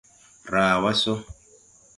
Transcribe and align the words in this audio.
Raa 0.51 0.75
wa 0.83 0.91
sɔ. 1.01 1.13